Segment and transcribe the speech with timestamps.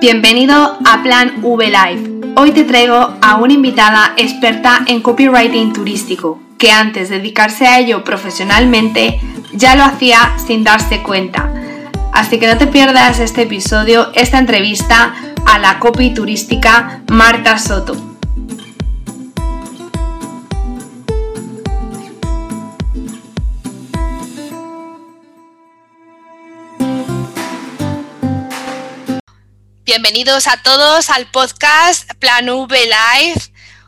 [0.00, 2.32] Bienvenido a Plan V Live.
[2.36, 7.80] Hoy te traigo a una invitada experta en copywriting turístico, que antes de dedicarse a
[7.80, 9.20] ello profesionalmente
[9.52, 11.52] ya lo hacía sin darse cuenta.
[12.12, 18.07] Así que no te pierdas este episodio, esta entrevista a la copy turística Marta Soto.
[29.88, 33.40] Bienvenidos a todos al podcast Plan V Live.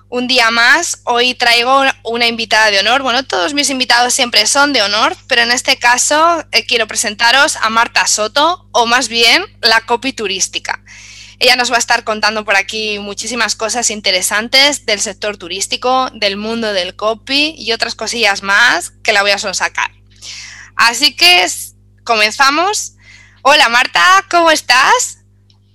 [0.09, 3.03] Un día más, hoy traigo una invitada de honor.
[3.03, 7.57] Bueno, todos mis invitados siempre son de honor, pero en este caso eh, quiero presentaros
[7.57, 10.83] a Marta Soto, o más bien la copy turística.
[11.39, 16.39] Ella nos va a estar contando por aquí muchísimas cosas interesantes del sector turístico, del
[16.39, 19.91] mundo del copy y otras cosillas más que la voy a sonsacar.
[20.77, 21.47] Así que
[22.05, 22.95] comenzamos.
[23.43, 25.20] Hola Marta, ¿cómo estás?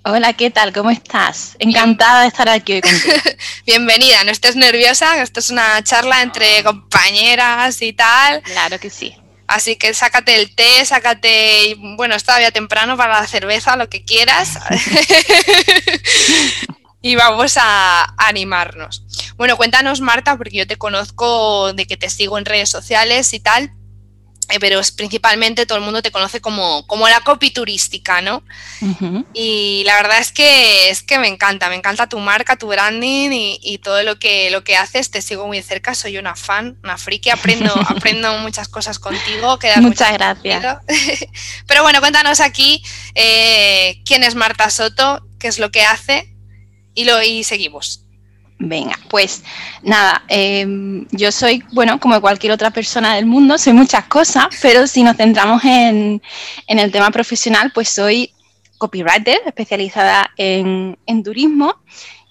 [0.07, 0.71] Hola, ¿qué tal?
[0.71, 1.55] ¿Cómo estás?
[1.57, 3.15] Encantada de estar aquí hoy contigo.
[3.65, 8.43] Bienvenida, no estés nerviosa, esto es una charla entre compañeras y tal.
[8.43, 9.17] Claro que sí.
[9.47, 14.05] Así que sácate el té, sácate, bueno, es todavía temprano para la cerveza, lo que
[14.05, 14.59] quieras.
[17.01, 19.03] y vamos a animarnos.
[19.37, 23.39] Bueno, cuéntanos, Marta, porque yo te conozco de que te sigo en redes sociales y
[23.39, 23.73] tal.
[24.49, 28.43] Eh, pero es principalmente todo el mundo te conoce como, como la copy turística, ¿no?
[29.33, 33.29] Y la verdad es que, es que me encanta, me encanta tu marca, tu branding
[33.31, 36.97] y, todo lo que, lo que haces, te sigo muy cerca, soy una fan, una
[36.97, 39.57] friki, aprendo, aprendo muchas cosas contigo.
[39.81, 40.77] Muchas gracias.
[41.67, 42.83] pero bueno, cuéntanos aquí
[43.15, 46.35] eh, quién es Marta Soto, qué es lo que hace
[46.93, 48.04] y, lo, y seguimos.
[48.57, 49.43] Venga, pues
[49.83, 54.87] nada, em, yo soy, bueno, como cualquier otra persona del mundo, soy muchas cosas, pero
[54.87, 56.21] si nos centramos en,
[56.67, 58.31] el tema profesional, pues soy
[58.77, 61.75] copywriter especializada en, turismo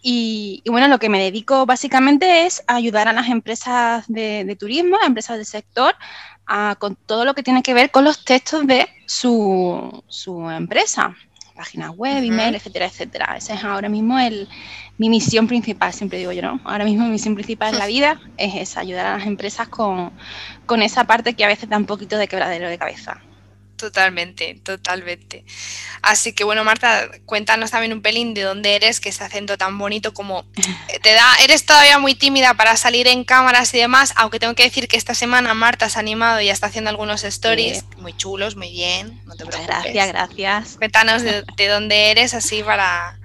[0.02, 5.06] y, bueno, lo que me dedico básicamente es ayudar a las empresas de, turismo, a
[5.06, 5.94] empresas del sector,
[6.78, 11.14] con todo lo que tiene que ver con los textos de su, su empresa
[11.54, 13.36] páginas web, email, etcétera, etcétera.
[13.36, 14.48] Esa es ahora mismo el,
[14.98, 16.60] mi misión principal, siempre digo yo, ¿no?
[16.64, 20.12] Ahora mismo mi misión principal en la vida es esa, ayudar a las empresas con,
[20.66, 23.22] con esa parte que a veces da un poquito de quebradero de cabeza.
[23.76, 25.44] Totalmente, totalmente.
[26.00, 29.78] Así que bueno, Marta, cuéntanos también un pelín de dónde eres, que ese acento tan
[29.78, 30.46] bonito como
[31.02, 34.62] te da, eres todavía muy tímida para salir en cámaras y demás, aunque tengo que
[34.62, 38.54] decir que esta semana Marta se ha animado y está haciendo algunos stories muy chulos,
[38.54, 39.66] muy bien, no te preocupes.
[39.66, 40.76] Gracias, gracias.
[40.76, 43.18] Cuéntanos de, dónde eres, así para...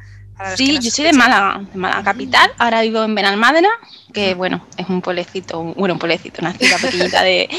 [0.55, 3.69] sí, yo soy de Málaga, de Málaga capital, ahora vivo en Benalmádena,
[4.13, 7.49] que bueno, es un pueblecito, bueno, un pueblecito, una ciudad pequeñita de,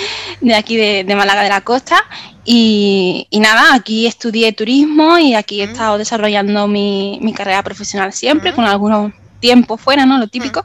[0.54, 2.04] aquí de, Málaga de la Costa.
[2.44, 8.64] Y, nada, aquí estudié turismo y aquí he estado desarrollando mi, carrera profesional siempre, con
[8.64, 10.18] algunos tiempos fuera, ¿no?
[10.18, 10.64] Lo típico,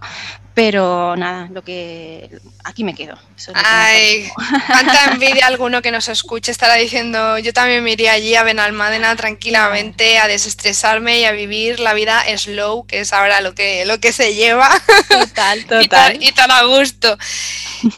[0.56, 2.30] pero nada, lo que
[2.64, 3.20] aquí me quedo.
[3.54, 4.30] Ay,
[4.68, 9.14] cuánta envidia alguno que nos escuche estará diciendo, yo también me iría allí a Benalmádena
[9.18, 14.00] tranquilamente a desestresarme y a vivir la vida slow, que es ahora lo que, lo
[14.00, 14.70] que se lleva.
[15.10, 16.24] Total, total.
[16.24, 17.18] y, tan, a gusto.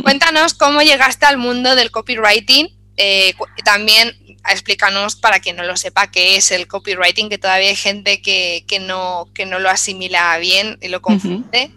[0.02, 2.76] Cuéntanos cómo llegaste al mundo del copywriting.
[2.98, 4.18] Eh, también
[4.50, 8.66] explícanos para quien no lo sepa qué es el copywriting, que todavía hay gente que,
[8.82, 11.72] no, que no lo asimila bien y lo confunde.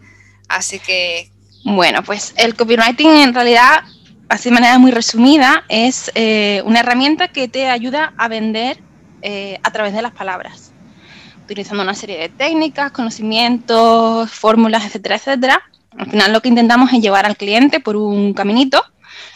[0.50, 1.30] Así que...
[1.62, 3.82] Bueno, pues el copywriting en realidad,
[4.30, 8.78] así de manera muy resumida, es eh, una herramienta que te ayuda a vender
[9.20, 10.72] eh, a través de las palabras,
[11.44, 15.62] utilizando una serie de técnicas, conocimientos, fórmulas, etcétera, etcétera.
[15.98, 18.82] Al final lo que intentamos es llevar al cliente por un caminito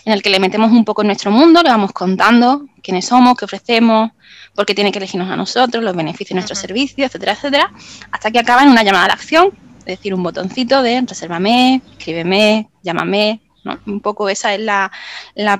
[0.07, 3.37] en el que le metemos un poco en nuestro mundo, le vamos contando quiénes somos,
[3.37, 4.13] qué ofrecemos,
[4.55, 7.73] por qué tiene que elegirnos a nosotros, los beneficios de nuestro servicio, etcétera, etcétera,
[8.11, 9.53] hasta que acaba en una llamada a la acción
[9.87, 13.78] es decir, un botoncito de resérvame, escríbeme, llámame, ¿no?
[13.87, 14.91] Un poco esa es la,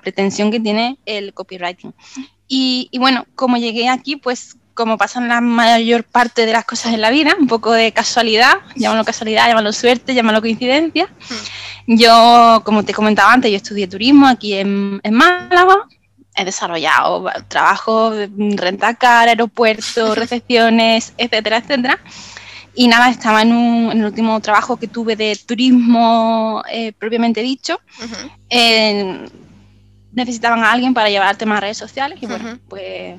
[0.03, 1.95] pretensión que tiene el copywriting.
[2.47, 7.01] Y, bueno, como llegué aquí, pues como pasan la mayor parte de las cosas en
[7.01, 11.07] la vida, un poco de casualidad, llámalo casualidad, llámalo suerte, llámalo coincidencia.
[11.07, 11.97] Hmm.
[11.97, 15.87] Yo, como te comentaba antes, yo estudié turismo aquí en, en Málaga,
[16.35, 22.01] he desarrollado trabajo, rentacar, aeropuertos, recepciones, etcétera, etcétera.
[22.75, 27.41] Y nada, estaba en, un, en el último trabajo que tuve de turismo eh, propiamente
[27.41, 27.81] dicho.
[30.13, 33.17] necesitaban a alguien para llevar temas de redes sociales y bueno, pues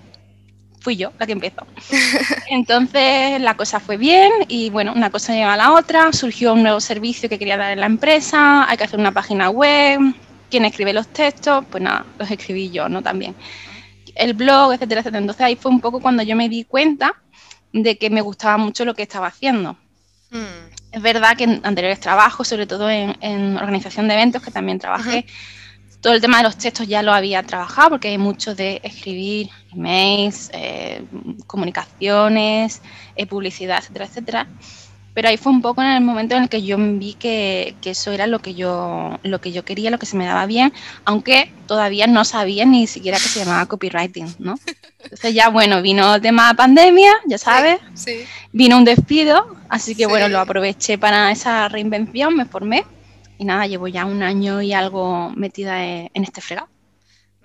[0.85, 1.65] fui yo la que empezó.
[2.49, 6.61] Entonces la cosa fue bien y bueno, una cosa lleva a la otra, surgió un
[6.61, 9.99] nuevo servicio que quería dar en la empresa, hay que hacer una página web,
[10.51, 11.65] ¿quién escribe los textos?
[11.71, 13.01] Pues nada, los escribí yo, ¿no?
[13.01, 13.35] También.
[14.13, 15.19] El blog, etcétera, etcétera.
[15.19, 17.15] Entonces ahí fue un poco cuando yo me di cuenta
[17.73, 19.77] de que me gustaba mucho lo que estaba haciendo.
[20.31, 20.69] Hmm.
[20.91, 25.25] Es verdad que en anteriores trabajos, sobre todo en, organización de eventos, que también trabajé,
[25.99, 29.49] todo el tema de los textos ya lo había trabajado, porque hay mucho de escribir
[29.73, 31.03] emails, eh,
[31.47, 32.81] comunicaciones,
[33.15, 34.47] eh, publicidad, etcétera, etcétera.
[35.15, 38.11] Pero ahí fue un poco en el momento en el que yo vi que, eso
[38.11, 40.73] era lo que, yo, lo que yo quería, lo que se me daba bien,
[41.05, 44.59] aunque todavía no sabía ni siquiera que se llamaba copywriting, ¿no?
[45.03, 47.79] Entonces ya, bueno, vino el tema pandemia, ya sabes,
[48.51, 52.83] vino un despido, así que bueno, lo aproveché para esa reinvención, me formé
[53.37, 56.67] y nada, llevo ya un año y algo metida en este fregado.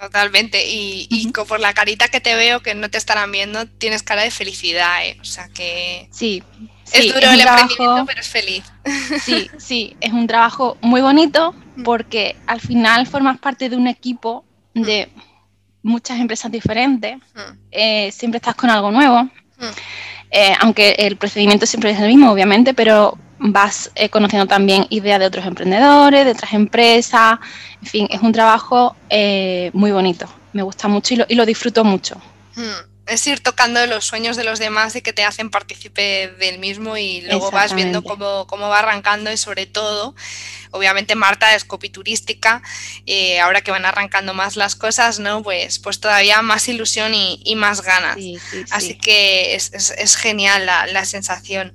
[0.00, 4.22] Totalmente, y, por la carita que te veo, que no te estarán viendo, tienes cara
[4.22, 5.18] de felicidad, ¿eh?
[5.20, 6.08] O sea que...
[6.10, 6.42] Sí,
[6.92, 8.64] es duro el emprendimiento, pero es feliz.
[9.22, 11.82] Sí, sí, es un trabajo muy bonito mm.
[11.82, 14.44] porque al final formas parte de un equipo
[14.74, 15.10] de
[15.82, 17.40] muchas empresas diferentes, mm.
[17.70, 19.64] eh, siempre estás con algo nuevo, mm.
[20.30, 25.18] eh, aunque el procedimiento siempre es el mismo, obviamente, pero vas eh, conociendo también ideas
[25.18, 27.38] de otros emprendedores, de otras empresas,
[27.80, 28.96] en fin, es un trabajo
[29.72, 32.20] muy bonito, me gusta mucho y lo disfruto mucho
[33.10, 36.96] es ir tocando los sueños de los demás y que te hacen partícipe del mismo
[36.96, 40.14] y luego vas viendo cómo, va arrancando y sobre todo,
[40.70, 42.62] obviamente Marta es copiturística,
[43.06, 45.42] eh, ahora que van arrancando más las cosas, ¿no?
[45.42, 48.16] Pues, pues todavía más ilusión y, más ganas.
[48.70, 51.74] Así que es, genial la, sensación.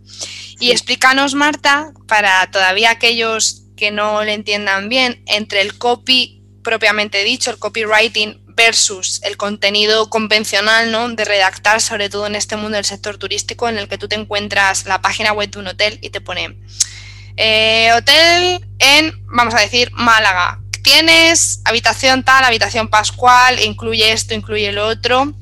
[0.60, 7.24] Y explícanos, Marta, para todavía aquellos que no le entiendan bien, entre el copy propiamente
[7.24, 11.10] dicho, el copywriting versus el contenido convencional, ¿no?
[11.10, 14.16] De redactar, sobre todo en este mundo del sector turístico, en el que tú te
[14.16, 16.58] encuentras la página web de un hotel y te pone
[17.38, 20.60] eh, hotel en, vamos a decir, Málaga.
[20.82, 25.34] Tienes habitación tal, habitación pascual, incluye esto, incluye lo otro,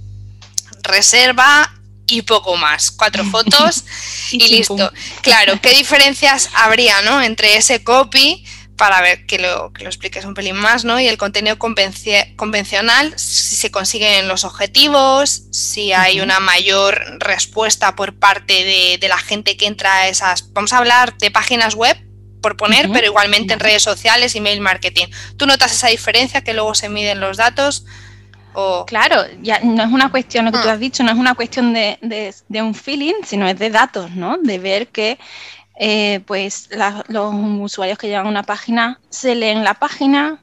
[0.82, 1.72] reserva
[2.08, 2.92] y poco más.
[2.92, 3.84] Cuatro fotos
[4.32, 4.92] y, listo.
[5.22, 7.22] Claro, ¿qué diferencias habría, ¿no?
[7.22, 8.44] Entre ese copy
[8.78, 11.00] para ver que lo, que lo expliques un pelín más, ¿no?
[11.00, 18.16] Y el contenido convencional, si se consiguen los objetivos, si hay una mayor respuesta por
[18.16, 20.52] parte de, la gente que entra a esas.
[20.54, 21.98] Vamos a hablar de páginas web,
[22.42, 25.08] por poner, pero igualmente en redes sociales, email marketing.
[25.38, 27.86] ¿Tú notas esa diferencia que luego se miden los datos?
[28.54, 28.86] O...
[28.86, 30.74] Claro, ya no es una cuestión, lo que tú ah.
[30.74, 34.38] has dicho, no es una cuestión de, de, un feeling, sino es de datos, ¿no?
[34.38, 35.18] De ver que
[35.86, 36.70] eh, pues
[37.10, 40.42] los usuarios que llegan a una página se leen la página,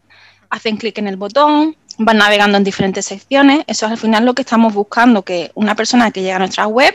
[0.51, 3.65] hacen clic en el botón, van navegando en diferentes secciones.
[3.67, 6.67] Eso es al final lo que estamos buscando, que una persona que llega a nuestra
[6.67, 6.95] web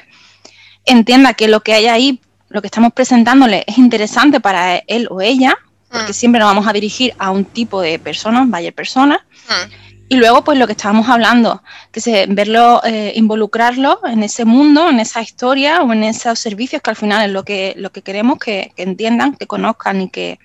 [0.86, 5.22] entienda que lo que hay ahí, lo que estamos presentándole es interesante para él o
[5.22, 5.58] ella,
[5.90, 6.14] porque mm.
[6.14, 9.22] siempre nos vamos a dirigir a un tipo de personas, vaya personas.
[9.50, 9.95] Mm.
[10.08, 14.90] Y luego, pues lo que estábamos hablando, que se, verlo, eh, involucrarlo en ese mundo,
[14.90, 18.04] en esa historia o en esos servicios que al final es lo que, lo que
[18.04, 20.40] queremos que, entiendan, que conozcan y que,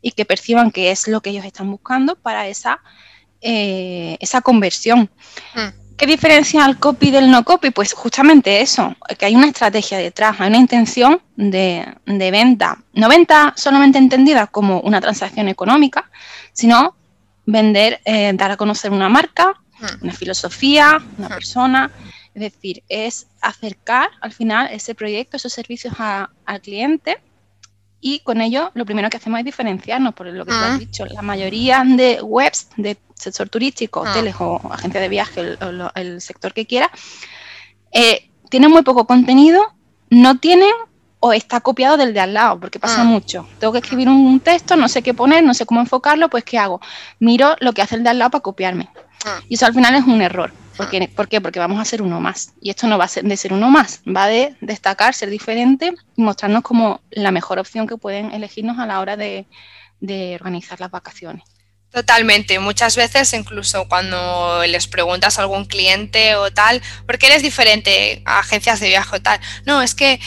[0.00, 2.80] y que perciban que es lo que ellos están buscando para esa,
[3.40, 5.10] eh, esa conversión.
[5.54, 5.80] Mm.
[5.96, 7.70] ¿Qué diferencia el copy del no copy?
[7.70, 12.78] Pues justamente eso, que hay una estrategia detrás, hay una intención de, de venta.
[12.94, 16.10] No venta solamente entendida como una transacción económica,
[16.52, 16.94] sino
[17.50, 20.04] vender, eh, dar a conocer una marca, hmm.
[20.04, 21.32] una filosofía, una hmm.
[21.32, 21.90] persona.
[22.34, 27.18] Es decir, es acercar al final ese proyecto, esos servicios al cliente
[28.00, 30.78] y con ello lo primero que hacemos es diferenciarnos, por lo que tú has hmm.
[30.78, 31.06] dicho.
[31.06, 35.58] La mayoría de webs de sector turístico, hoteles o agencia de viaje,
[35.94, 36.90] el, sector que quiera,
[37.92, 39.62] eh, tienen muy poco contenido,
[40.08, 40.72] no tienen
[41.20, 43.04] o está copiado del de al lado, porque pasa ah.
[43.04, 43.46] mucho.
[43.58, 46.58] Tengo que escribir un, texto, no sé qué poner, no sé cómo enfocarlo, pues ¿qué
[46.58, 46.80] hago?
[47.18, 48.88] Miro lo que hace el de al lado para copiarme.
[49.26, 49.40] Ah.
[49.48, 50.52] Y eso al final es un error.
[50.76, 51.10] ¿Por qué?
[51.14, 51.42] ¿Por qué?
[51.42, 52.54] Porque vamos a ser uno más.
[52.62, 55.92] Y esto no va a ser de ser uno más, va de destacar, ser diferente
[56.16, 59.46] y mostrarnos como la mejor opción que pueden elegirnos a la hora de,
[60.00, 61.44] de organizar las vacaciones.
[61.90, 62.58] Totalmente.
[62.60, 68.22] Muchas veces, incluso cuando les preguntas a algún cliente o tal, ¿por qué eres diferente
[68.24, 69.40] a agencias de viaje o tal?
[69.66, 70.20] No, es que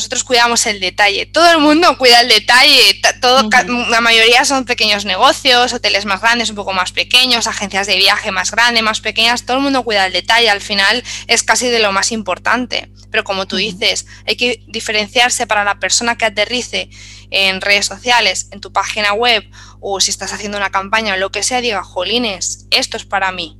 [0.00, 1.26] nosotros cuidamos el detalle.
[1.26, 2.98] Todo el mundo cuida el detalle.
[3.20, 3.50] Todo,
[3.90, 8.30] La mayoría son pequeños negocios, hoteles más grandes, un poco más pequeños, agencias de viaje
[8.30, 9.44] más grandes, más pequeñas.
[9.44, 10.48] Todo el mundo cuida el detalle.
[10.48, 12.90] Al final es casi de lo más importante.
[13.10, 16.88] Pero como tú dices, hay que diferenciarse para la persona que aterrice
[17.30, 19.44] en redes sociales, en tu página web
[19.80, 23.32] o si estás haciendo una campaña o lo que sea, diga, jolines, esto es para
[23.32, 23.59] mí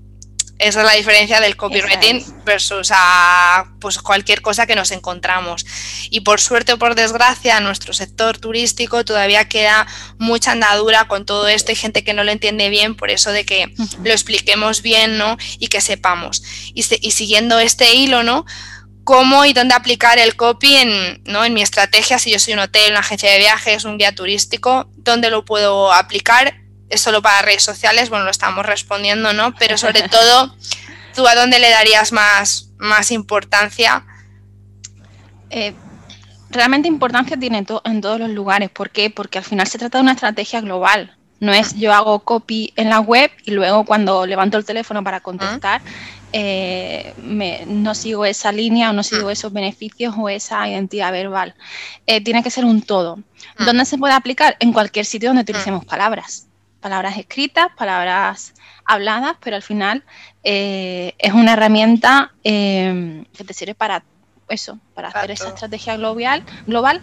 [0.60, 5.64] esa es la diferencia del copywriting versus a pues, cualquier cosa que nos encontramos.
[6.10, 9.86] Y por suerte o por desgracia, nuestro sector turístico todavía queda
[10.18, 11.72] mucha andadura con todo esto.
[11.72, 13.72] Hay gente que no lo entiende bien, por eso de que
[14.04, 15.38] lo expliquemos bien ¿no?
[15.58, 16.42] y que sepamos.
[16.74, 18.44] Y, y siguiendo este hilo, ¿no?
[19.04, 21.44] cómo y dónde aplicar el copy en, ¿no?
[21.44, 24.88] en mi estrategia, si yo soy un hotel, una agencia de viajes, un guía turístico,
[24.98, 26.54] dónde lo puedo aplicar.
[26.90, 28.10] ¿Es solo para redes sociales?
[28.10, 29.54] Bueno, lo estamos respondiendo, ¿no?
[29.54, 30.54] Pero sobre todo,
[31.14, 34.04] ¿tú a dónde le darías más, más importancia?
[35.48, 35.74] Eh,
[36.50, 38.70] realmente importancia tiene en todos los lugares.
[38.70, 39.10] ¿Por qué?
[39.10, 41.16] Porque al final se trata de una estrategia global.
[41.38, 45.20] No es yo hago copy en la web y luego cuando levanto el teléfono para
[45.20, 45.80] contestar,
[46.32, 47.14] eh,
[47.66, 51.54] no sigo esa línea o no sigo esos beneficios o esa identidad verbal.
[52.06, 53.20] Eh, tiene que ser un todo.
[53.58, 54.56] ¿Dónde se puede aplicar?
[54.60, 56.46] En cualquier sitio donde utilicemos palabras.
[56.80, 60.04] Palabras escritas, palabras habladas, pero al final
[60.42, 64.02] eh, es una herramienta que te sirve para
[64.48, 67.02] eso, para hacer esa estrategia global, global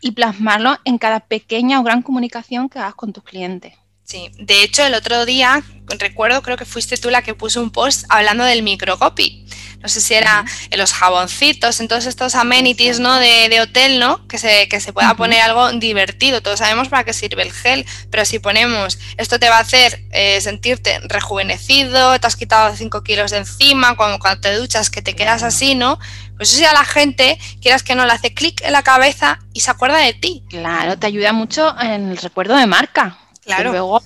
[0.00, 3.74] y plasmarlo en cada pequeña o gran comunicación que hagas con tus clientes.
[4.04, 5.62] Sí, de hecho el otro día,
[5.98, 9.46] recuerdo, creo que fuiste tú la que puso un post hablando del microcopy.
[9.80, 13.14] No sé si era en los jaboncitos, en todos estos amenities ¿no?
[13.18, 14.26] de, hotel, ¿no?
[14.28, 16.42] Que se, que se pueda poner algo divertido.
[16.42, 20.04] Todos sabemos para qué sirve el gel, pero si ponemos esto te va a hacer
[20.10, 25.02] eh, sentirte rejuvenecido, te has quitado 5 kilos de encima, cuando, cuando te duchas que
[25.02, 25.98] te quedas así, ¿no?
[26.36, 29.40] Pues eso sí a la gente, quieras que no, le hace clic en la cabeza
[29.52, 30.42] y se acuerda de ti.
[30.48, 33.18] Claro, te ayuda mucho en el recuerdo de marca.
[33.44, 33.72] Claro.
[33.72, 34.02] luego,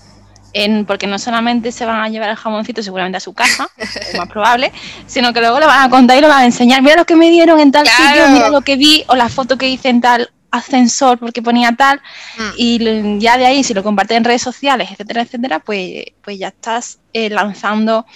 [0.54, 4.16] en, porque no solamente se van a llevar el jamoncito seguramente a su casa, es
[4.16, 4.72] más probable,
[5.06, 6.80] sino que luego le van a contar y lo van a enseñar.
[6.80, 9.58] Mira lo que me dieron en tal sitio, mira lo que vi, o la foto
[9.58, 12.00] que hice en tal ascensor porque ponía tal,
[12.38, 12.50] mm.
[12.56, 16.48] y ya de ahí, si lo compartes en redes sociales, etcétera, etcétera, pues, pues ya
[16.48, 18.06] estás eh, lanzando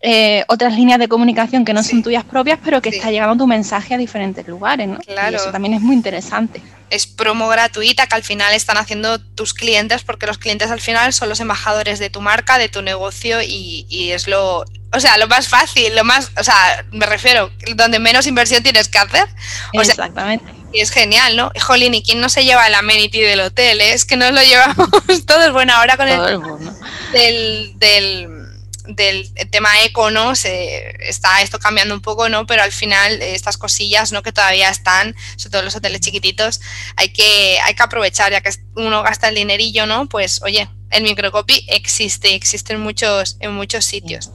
[0.00, 3.48] eh, otras líneas de comunicación que no son tuyas propias, pero que está llegando tu
[3.48, 4.98] mensaje a diferentes lugares, ¿no?
[4.98, 5.32] Claro.
[5.32, 6.62] Y eso también es muy interesante.
[6.88, 11.12] Es promo gratuita que al final están haciendo tus clientes, porque los clientes al final
[11.12, 14.60] son los embajadores de tu marca, de tu negocio, y, es lo,
[14.92, 18.88] o sea, lo más fácil, lo más, o sea, me refiero, donde menos inversión tienes
[18.88, 19.26] que hacer.
[19.72, 20.44] Exactamente.
[20.72, 21.50] y es genial, ¿no?
[21.60, 23.80] Jolín, ¿y quién no se lleva el amenity del hotel?
[23.80, 23.94] Eh?
[23.94, 24.88] Es que nos lo llevamos
[25.26, 25.52] todos.
[25.52, 26.40] Bueno, ahora con el,
[27.12, 28.37] del, del
[28.88, 30.34] del tema eco, ¿no?
[30.34, 32.46] Se, está esto cambiando un poco, ¿no?
[32.46, 34.22] Pero al final eh, estas cosillas, ¿no?
[34.22, 36.60] Que todavía están, sobre todo los hoteles chiquititos,
[36.96, 40.08] hay que, hay que aprovechar, ya que uno gasta el dinerillo, ¿no?
[40.08, 44.30] Pues oye, el microcopy existe, existe en muchos, en muchos sitios.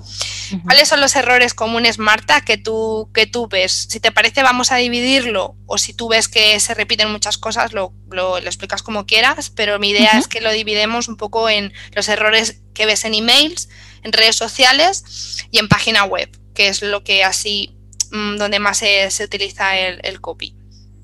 [0.65, 3.87] ¿Cuáles son los errores comunes, Marta, que tú, que tú ves?
[3.89, 7.73] Si te parece, vamos a dividirlo, o si tú ves que se repiten muchas cosas,
[7.73, 11.73] lo, lo, explicas como quieras, pero mi idea es que lo dividemos un poco en
[11.93, 13.69] los errores que ves en emails,
[14.03, 17.75] en redes sociales y en página web, que es lo que así,
[18.11, 20.53] mm, donde más se, utiliza el, copy.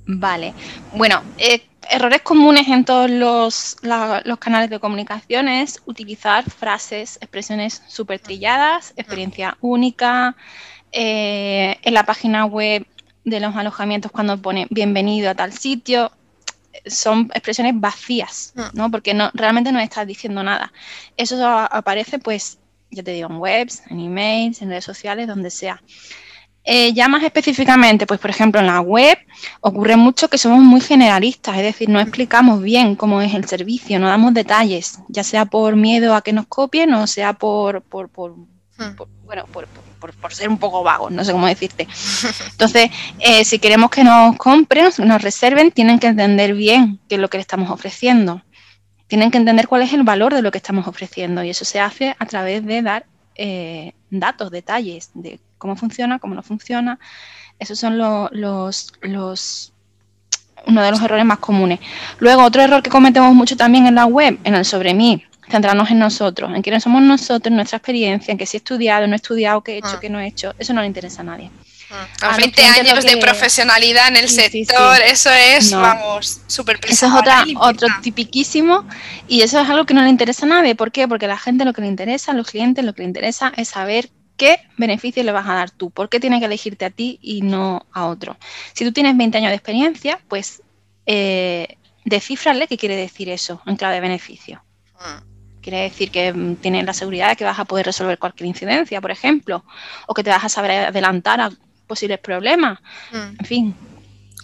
[0.05, 0.53] Vale,
[0.93, 3.77] bueno, eh, errores comunes en todos los,
[4.39, 10.35] canales de comunicación es utilizar frases, expresiones súper trilladas, experiencia única,
[10.91, 12.85] eh, en la página web
[13.23, 16.11] de los alojamientos cuando pone bienvenido a tal sitio,
[16.85, 18.61] son expresiones vacías, mm.
[18.73, 18.91] ¿no?
[18.91, 20.71] Porque no, realmente no estás diciendo nada.
[21.17, 22.58] Eso aparece pues
[22.91, 25.81] ya te digo, en webs, en emails, en redes sociales, donde sea.
[26.63, 29.17] Eh, ya más específicamente, pues por ejemplo en la web
[29.61, 33.97] ocurre mucho que somos muy generalistas, es decir, no explicamos bien cómo es el servicio,
[33.97, 38.09] no damos detalles, ya sea por miedo a que nos copien o sea por, por,
[38.09, 39.01] por, hmm.
[39.23, 39.67] bueno, por,
[40.31, 41.87] ser un poco vagos, no sé cómo decirte.
[42.51, 47.21] Entonces, eh, si queremos que nos compren, nos reserven, tienen que entender bien qué es
[47.21, 48.41] lo que le estamos ofreciendo
[49.09, 51.79] tienen que entender cuál es el valor de lo que estamos ofreciendo y eso se
[51.79, 56.99] hace a través de dar eh, datos, detalles de cómo funciona, cómo no funciona.
[57.57, 58.29] Esos son los,
[59.01, 59.73] los,
[60.67, 61.79] uno de los errores más comunes.
[62.19, 65.89] Luego, otro error que cometemos mucho también en la web, en el sobre mí, centrarnos
[65.89, 69.13] en nosotros, en quiénes somos nosotros, en nuestra experiencia, en que si he estudiado, no
[69.13, 69.99] he estudiado, qué he hecho, ah.
[69.99, 70.53] qué no he hecho.
[70.59, 71.49] Eso no le interesa a nadie.
[72.21, 77.45] A 20 años de profesionalidad en el sector, eso es, vamos, súper Eso es otra,
[77.59, 78.85] otro tipiquísimo
[79.27, 80.75] y eso es algo que no le interesa a nadie.
[80.75, 81.07] ¿Por qué?
[81.07, 83.51] Porque a la gente lo que le interesa, a los clientes lo que le interesa
[83.55, 86.89] es saber qué beneficio le vas a dar tú, por qué tiene que elegirte a
[86.91, 88.37] ti y no a otro.
[88.73, 90.61] Si tú tienes 20 años de experiencia, pues
[91.05, 94.63] eh, descifrarle qué quiere decir eso en clave de beneficio.
[94.99, 95.23] Ah.
[95.61, 99.01] Quiere decir que mm, tienes la seguridad de que vas a poder resolver cualquier incidencia,
[99.01, 99.65] por ejemplo,
[100.07, 101.51] o que te vas a saber adelantar a
[101.89, 102.79] posibles problemas.
[103.11, 103.35] Mm.
[103.39, 103.75] En fin,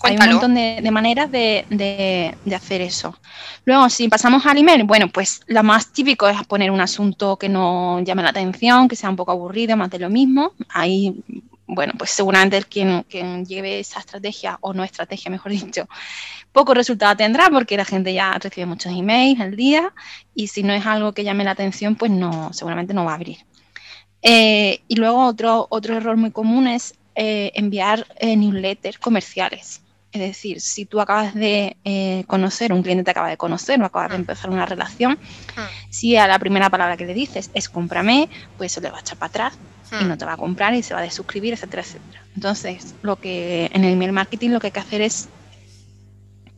[0.03, 3.17] hay un montón de, maneras de, hacer eso.
[3.63, 7.49] Luego, si pasamos al email, bueno, pues lo más típico es poner un asunto que
[7.49, 10.51] no llame la atención, que sea un poco aburrido, más de lo mismo.
[10.69, 11.23] Ahí,
[11.65, 15.87] bueno, pues seguramente el quien, quien lleve esa estrategia, o no estrategia, mejor dicho,
[16.51, 19.93] poco resultado tendrá porque la gente ya recibe muchos emails al día
[20.33, 23.15] y si no es algo que llame la atención, pues no, seguramente no va a
[23.15, 23.37] abrir.
[24.21, 29.81] Eh, y luego otro, otro error muy común es eh, enviar eh, newsletters comerciales.
[30.11, 33.85] Es decir, si tú acabas de eh, conocer, un cliente te acaba de conocer o
[33.85, 34.21] acabas de mm.
[34.21, 35.91] empezar una relación, mm.
[35.91, 39.01] si a la primera palabra que le dices es cómprame, pues eso le va a
[39.01, 39.53] echar para atrás
[39.99, 40.07] y mm.
[40.07, 42.23] no te va a comprar y se va a desuscribir, etcétera, etcétera.
[42.33, 45.27] Entonces, lo que en el email marketing lo que hay que hacer es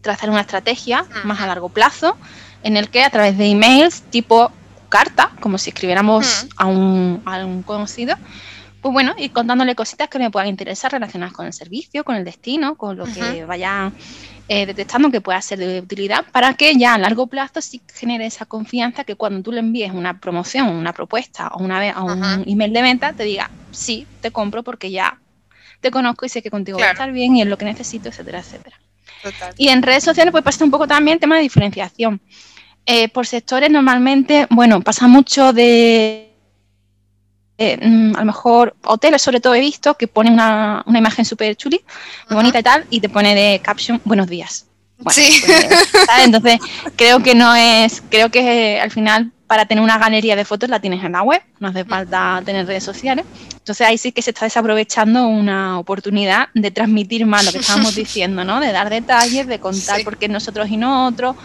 [0.02, 2.16] trazar una estrategia más a largo plazo
[2.64, 4.52] en el que a través de emails tipo
[4.90, 8.16] carta, como si escribiéramos a, un, a un conocido,
[8.88, 12.24] pues bueno, y contándole cositas que me puedan interesar relacionadas con el servicio, con el
[12.24, 13.92] destino, con lo que vaya
[14.48, 18.26] eh, detectando que pueda ser de utilidad, para que ya a largo plazo sí genere
[18.28, 22.46] esa confianza que cuando tú le envíes una promoción, una propuesta o una a un
[22.48, 25.20] email de venta, te diga, sí, te compro porque ya
[25.82, 28.08] te conozco y sé que contigo va a estar bien y es lo que necesito,
[28.08, 28.80] etcétera, etcétera.
[29.58, 32.22] Y en redes sociales pues pasa un poco también el tema de diferenciación.
[32.86, 36.27] Eh, por sectores normalmente, bueno, pasa mucho de
[37.58, 41.56] eh, mm, a lo mejor hoteles sobre todo he visto que pone una, imagen súper
[41.56, 41.82] chuli,
[42.30, 44.66] muy bonita y tal, y te pone de caption buenos días.
[45.10, 45.42] sí.
[45.46, 45.78] Pues,
[46.24, 46.60] Entonces,
[46.96, 50.82] creo que no es, creo que al final para tener una galería de fotos la
[50.82, 53.26] tienes en la web, no hace falta tener redes sociales.
[53.54, 57.96] Entonces ahí sí que se está desaprovechando una oportunidad de transmitir más lo que estábamos
[57.96, 58.60] diciendo, ¿no?
[58.60, 61.38] De dar detalles, de contar por qué nosotros y no otros,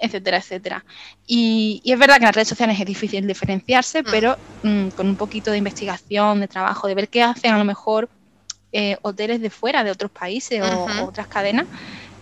[0.00, 0.84] etcétera, etcétera.
[1.26, 4.06] Y, es verdad que en las redes sociales es difícil diferenciarse, mm.
[4.10, 7.64] pero mm, con un poquito de investigación, de trabajo, de ver qué hacen a lo
[7.64, 8.08] mejor
[8.72, 11.66] eh, hoteles de fuera, de otros países o, otras cadenas,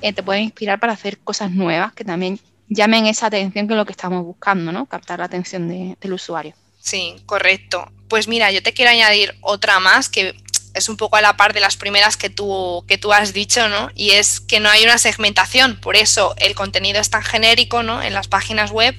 [0.00, 3.78] eh, te pueden inspirar para hacer cosas nuevas que también llamen esa atención que es
[3.78, 4.86] lo que estamos buscando, ¿no?
[4.86, 6.54] Captar la atención del usuario.
[6.80, 7.90] Sí, correcto.
[8.08, 10.34] Pues mira, yo te quiero añadir otra más que
[10.78, 13.68] es un poco a la par de las primeras que tú, que tú has dicho,
[13.68, 13.90] ¿no?
[13.94, 18.02] Y es que no hay una segmentación, por eso el contenido es tan genérico, ¿no?
[18.02, 18.94] En las páginas web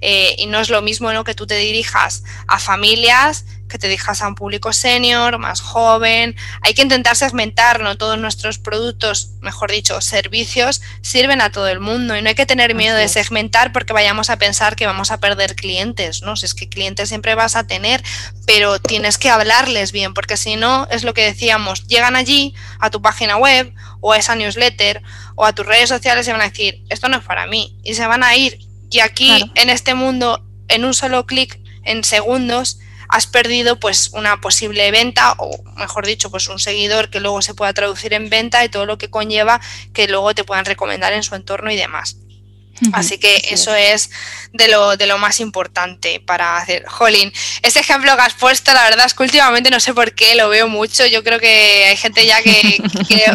[0.00, 1.24] eh, y no es lo mismo, ¿no?
[1.24, 6.36] Que tú te dirijas a familias que te dirijas a un público senior, más joven.
[6.60, 7.96] Hay que intentar segmentar, ¿no?
[7.96, 12.44] Todos nuestros productos, mejor dicho, servicios, sirven a todo el mundo y no hay que
[12.44, 16.36] tener miedo de segmentar porque vayamos a pensar que vamos a perder clientes, ¿no?
[16.36, 18.02] Si es que clientes siempre vas a tener,
[18.44, 22.90] pero tienes que hablarles bien porque si no, es lo que decíamos, llegan allí a
[22.90, 25.02] tu página web o a esa newsletter
[25.36, 27.94] o a tus redes sociales y van a decir, esto no es para mí y
[27.94, 28.58] se van a ir.
[28.90, 32.80] Y aquí, en este mundo, en un solo clic, en segundos,
[33.10, 37.54] has perdido pues una posible venta o mejor dicho pues un seguidor que luego se
[37.54, 39.60] pueda traducir en venta y todo lo que conlleva
[39.92, 42.16] que luego te puedan recomendar en su entorno y demás.
[42.92, 44.10] Así que eso es
[44.52, 46.84] de lo, de lo más importante para hacer.
[46.86, 50.34] Jolín, ese ejemplo que has puesto, la verdad es que últimamente no sé por qué
[50.34, 51.06] lo veo mucho.
[51.06, 52.82] Yo creo que hay gente ya que,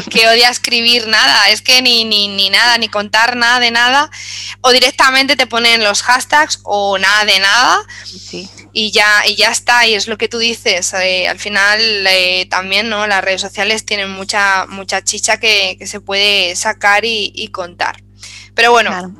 [0.10, 1.49] que, odia escribir nada.
[1.49, 4.10] Es que ni, ni, ni, nada, ni contar nada de nada.
[4.62, 7.86] O directamente te ponen los hashtags o nada de nada.
[8.05, 11.79] Sí y ya, y ya está, y es lo que tú dices, eh, al final
[11.79, 13.08] eh, también ¿no?
[13.08, 18.03] las redes sociales tienen mucha, mucha chicha que, se puede sacar y, contar.
[18.53, 19.15] Pero bueno,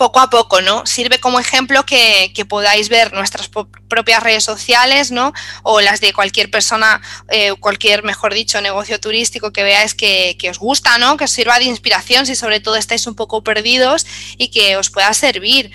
[0.00, 0.86] poco a poco, ¿no?
[0.86, 3.50] Sirve como ejemplo que, podáis ver nuestras
[3.86, 5.34] propias redes sociales, ¿no?
[5.62, 10.48] O las de cualquier persona, eh, cualquier, mejor dicho, negocio turístico que veáis que, que,
[10.48, 11.18] os gusta, ¿no?
[11.18, 14.06] Que os sirva de inspiración si sobre todo estáis un poco perdidos
[14.38, 15.70] y que os pueda servir.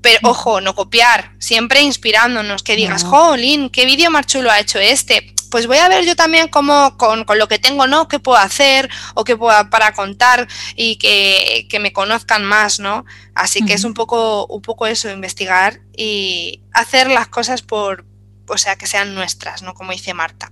[0.00, 4.78] Pero ojo, no copiar, siempre inspirándonos, que digas, jolín, qué vídeo más chulo ha hecho
[4.78, 5.35] este.
[5.50, 8.08] Pues voy a ver yo también cómo, con, lo que tengo, ¿no?
[8.08, 13.04] ¿Qué puedo hacer o qué puedo para contar y que, me conozcan más, ¿no?
[13.34, 18.06] Así que es un poco, un poco eso, investigar y hacer las cosas por,
[18.48, 19.74] o sea, que sean nuestras, ¿no?
[19.74, 20.50] Como dice Marta.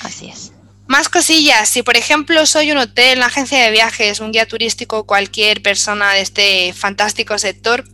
[0.00, 0.52] Así es.
[0.86, 5.04] Más cosillas, si por ejemplo soy un hotel, una agencia de viajes, un guía turístico,
[5.04, 7.84] cualquier persona de este fantástico sector,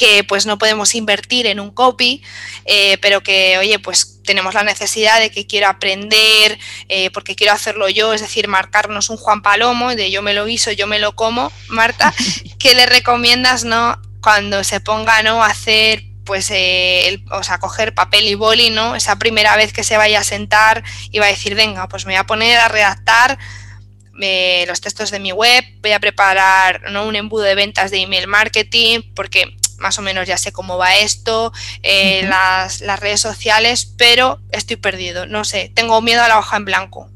[0.00, 2.22] que pues no podemos invertir en un copy,
[2.64, 6.58] eh, pero que, oye, pues tenemos la necesidad de que quiero aprender,
[6.88, 10.48] eh, porque quiero hacerlo yo, es decir, marcarnos un Juan Palomo, de yo me lo
[10.48, 12.14] hizo, yo me lo como, Marta,
[12.58, 14.00] ¿qué le recomiendas, no?
[14.22, 15.44] Cuando se ponga, ¿no?
[15.44, 18.96] A hacer pues, eh, o sea, coger papel y boli, ¿no?
[18.96, 22.14] Esa primera vez que se vaya a sentar y va a decir, venga, pues me
[22.14, 23.38] voy a poner a redactar
[24.66, 27.06] los textos de mi web, voy a preparar ¿no?
[27.06, 30.96] un embudo de ventas de email marketing, porque más o menos ya sé cómo va
[30.96, 36.56] esto, eh, las, redes sociales, pero estoy perdido, no sé, tengo miedo a la hoja
[36.56, 37.08] en blanco.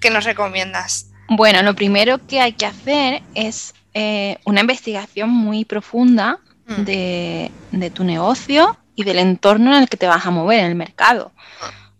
[0.00, 1.06] ¿Qué nos recomiendas?
[1.28, 6.82] Bueno, lo primero que hay que hacer es eh, una investigación muy profunda mm.
[6.82, 10.74] de, tu negocio y del entorno en el que te vas a mover en el
[10.74, 11.32] mercado.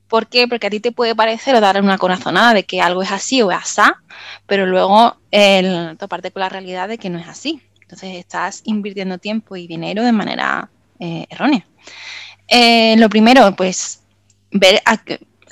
[0.08, 0.46] ¿Por qué?
[0.46, 3.40] Porque a ti te puede parecer o dar una corazonada de que algo es así
[3.40, 4.02] o es asá,
[4.46, 7.62] pero luego el, toparte con la realidad de que no es así.
[7.92, 11.66] Entonces estás invirtiendo tiempo y dinero de manera eh, errónea.
[12.48, 14.00] Eh, lo primero, pues
[14.50, 14.80] ver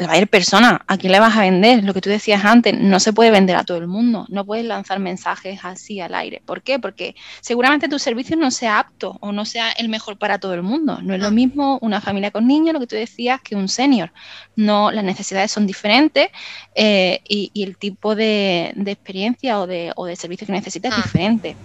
[0.07, 1.85] va a ir persona, ¿a quién le vas a vender?
[1.85, 4.65] Lo que tú decías antes, no se puede vender a todo el mundo, no puedes
[4.65, 6.43] lanzar mensajes así al aire.
[6.45, 6.79] ¿Por qué?
[6.79, 10.63] Porque seguramente tu servicio no sea apto o no sea el mejor para todo el
[10.63, 11.01] mundo.
[11.03, 14.13] No es lo mismo una familia con niños, lo que tú decías, que un senior.
[14.57, 16.29] No, las necesidades son diferentes
[16.75, 21.03] eh, y, el tipo de, experiencia o de, o de, servicio que necesitas es ah.
[21.03, 21.57] diferente.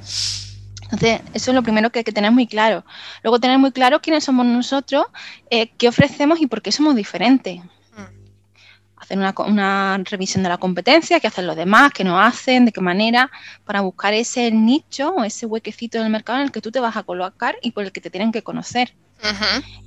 [0.86, 2.86] Entonces, eso es lo primero que hay que tener muy claro.
[3.24, 5.06] Luego, tener muy claro quiénes somos nosotros,
[5.50, 7.62] eh, qué ofrecemos y por qué somos diferentes
[9.06, 12.82] hacer una, revisión de la competencia, qué hacen los demás, qué no hacen, de qué
[12.82, 13.30] manera,
[13.64, 16.98] para buscar ese nicho o ese huequecito del mercado en el que tú te vas
[16.98, 18.94] a colocar y por el que te tienen que conocer.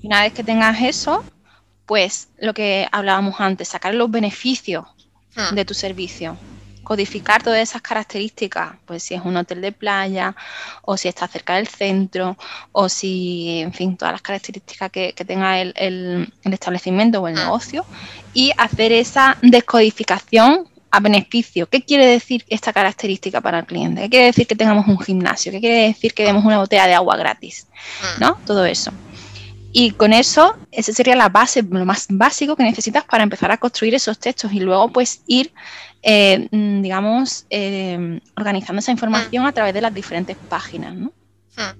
[0.01, 1.25] Y una vez que tengas eso,
[1.87, 4.85] pues lo que hablábamos antes, sacar los beneficios
[5.37, 5.55] hmm.
[5.55, 6.37] de tu servicio
[6.89, 10.35] codificar todas esas características, pues si es un hotel de playa
[10.81, 12.39] o si está cerca del centro
[12.73, 17.45] o si, en fin, todas las características que, tenga el, establecimiento o el ah.
[17.45, 17.85] negocio
[18.33, 21.69] y hacer esa descodificación a beneficio.
[21.69, 24.01] ¿Qué quiere decir esta característica para el cliente?
[24.05, 25.53] ¿Qué quiere decir que tengamos un gimnasio?
[25.53, 27.67] ¿Qué quiere decir que demos una botella de agua gratis?
[28.03, 28.17] Ah.
[28.19, 28.39] ¿No?
[28.47, 28.93] Todo eso.
[29.71, 33.59] Y con eso, esa sería la base, lo más básico que necesitas para empezar a
[33.59, 35.53] construir esos textos y luego pues ir
[36.03, 40.95] eh, mm, digamos, eh, organizando esa información a través de las diferentes páginas.
[40.95, 41.13] ¿no?
[41.57, 41.77] Hmm.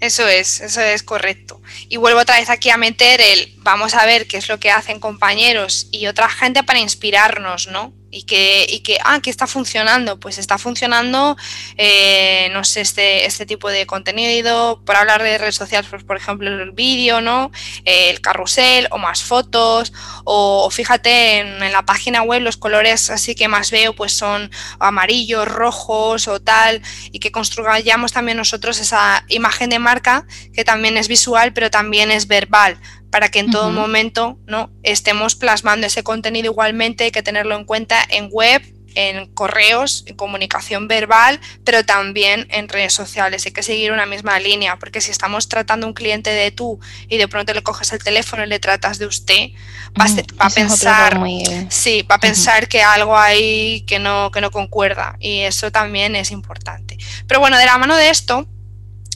[0.00, 1.60] Eso es, eso es correcto.
[1.88, 4.70] Y vuelvo otra vez aquí a meter el, vamos a ver qué es lo que
[4.70, 7.92] hacen compañeros y otra gente para inspirarnos, ¿no?
[8.10, 11.36] Y que, y que, ah, que está funcionando, pues está funcionando,
[11.76, 16.16] eh, no sé, este, este tipo de contenido, por hablar de redes sociales, pues por
[16.16, 17.50] ejemplo el vídeo, ¿no?
[17.84, 19.92] el carrusel o más fotos,
[20.24, 25.46] o, fíjate en, la página web los colores así que más veo pues son amarillos,
[25.46, 31.08] rojos o tal, y que construyamos también nosotros esa imagen de marca que también es
[31.08, 32.78] visual pero también es verbal
[33.10, 34.70] para que en todo momento ¿no?
[34.82, 38.62] estemos plasmando ese contenido igualmente, hay que tenerlo en cuenta en web,
[38.94, 43.46] en correos, en comunicación verbal, pero también en redes sociales.
[43.46, 46.80] Hay que seguir una misma línea, porque si estamos tratando a un cliente de tú
[47.08, 49.48] y de pronto le coges el teléfono y le tratas de usted,
[50.00, 50.06] va,
[50.38, 51.20] a, pensar,
[51.68, 56.16] sí, va a pensar que algo hay que no, que no concuerda y eso también
[56.16, 56.96] es importante.
[57.26, 58.48] Pero bueno, de la mano de esto,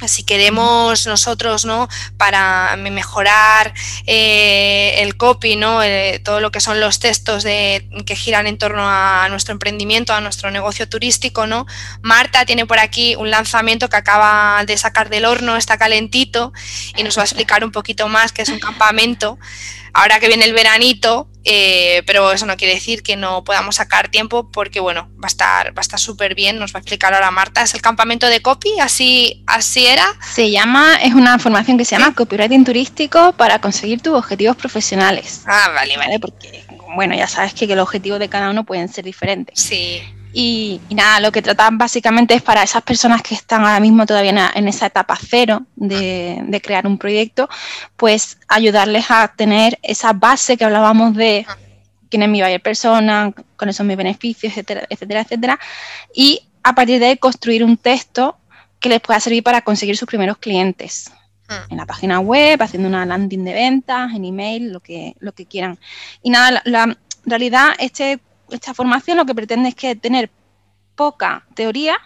[0.09, 1.89] si queremos nosotros, ¿no?
[2.17, 3.73] Para mejorar
[4.07, 5.83] eh, el copy, ¿no?
[5.83, 10.13] Eh, todo lo que son los textos de, que giran en torno a nuestro emprendimiento,
[10.13, 11.67] a nuestro negocio turístico, ¿no?
[12.03, 16.53] Marta tiene por aquí un lanzamiento que acaba de sacar del horno, está calentito
[16.97, 19.39] y nos va a explicar un poquito más que es un campamento
[19.95, 24.09] ahora que viene el veranito, eh, pero eso no quiere decir que no podamos sacar
[24.09, 27.15] tiempo porque, bueno, va a estar va a estar súper bien, nos va a explicar
[27.15, 30.07] ahora Marta, es el campamento de copy, así, así era.
[30.35, 35.43] Se llama, es una formación que se llama Copywriting Turístico para conseguir tus objetivos profesionales.
[35.47, 36.19] Ah, vale, vale.
[36.19, 36.65] Porque,
[36.97, 39.61] bueno, ya sabes que, que los objetivos de cada uno pueden ser diferentes.
[39.61, 40.03] Sí.
[40.37, 44.51] Y, nada, lo que tratan básicamente es para esas personas que están ahora mismo todavía
[44.53, 47.49] en, esa etapa cero de, crear un proyecto,
[47.97, 51.47] pues ayudarles a tener esa base que hablábamos de
[52.11, 55.61] quién es mi buyer persona, cuáles son mis beneficios, etcétera, etcétera, etcétera.
[56.13, 58.37] Y a partir de ahí construir un texto
[58.81, 61.13] que les pueda servir para conseguir sus primeros clientes.
[61.49, 61.73] Hmm.
[61.73, 65.47] En la página web, haciendo una landing de ventas, en email, lo que, lo que
[65.47, 65.79] quieran.
[66.25, 68.19] Y nada, la, la realidad, este
[68.51, 70.31] esta formación lo que pretende es que tener
[70.95, 71.97] poca teoría,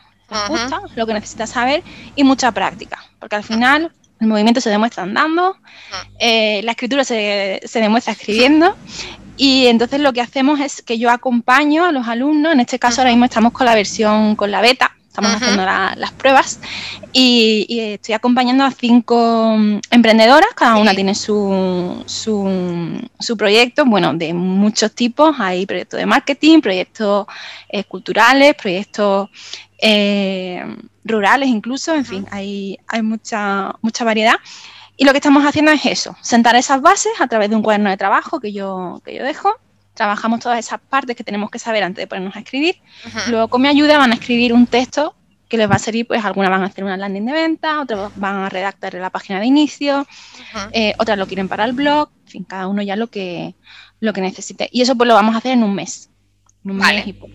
[0.46, 1.82] justa, lo que necesitas saber,
[2.14, 5.56] y mucha práctica, porque al final el movimiento se demuestra andando,
[6.18, 8.76] eh, la escritura se, se demuestra escribiendo,
[9.36, 13.00] y entonces lo que hacemos es que yo acompaño a los alumnos, en este caso
[13.00, 16.60] ahora mismo estamos con la versión, con la beta, estamos haciendo las pruebas
[17.12, 24.32] y, estoy acompañando a cinco mm, emprendedoras, cada una tiene su, su, proyecto, bueno, de
[24.32, 27.26] muchos tipos, hay proyectos de marketing, proyectos
[27.68, 29.28] eh, culturales, proyectos
[29.78, 30.64] eh,
[31.04, 34.36] rurales incluso, en fin, hay, hay mucha, mucha variedad.
[34.96, 37.90] Y lo que estamos haciendo es eso, sentar esas bases a través de un cuaderno
[37.90, 39.54] de trabajo que yo, que yo dejo
[39.98, 42.76] trabajamos todas esas partes que tenemos que saber antes de ponernos a escribir.
[43.26, 45.16] Luego con mi ayuda van a escribir un texto
[45.48, 48.12] que les va a servir, pues algunas van a hacer una landing de venta, otras
[48.14, 50.06] van a redactar la página de inicio,
[50.70, 53.56] eh, otras lo quieren para el blog, en fin, cada uno ya lo que,
[53.98, 54.68] lo que necesite.
[54.70, 56.10] Y eso pues lo vamos a hacer en un mes,
[56.64, 57.32] un mes y poco.